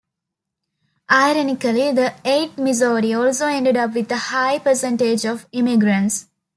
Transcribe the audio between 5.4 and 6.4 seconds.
immigrants.